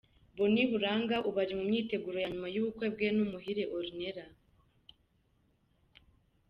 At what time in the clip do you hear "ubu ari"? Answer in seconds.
1.27-1.53